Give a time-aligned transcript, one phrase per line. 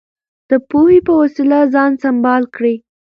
[0.49, 2.75] د پوهې په وسله ځان سمبال کړئ.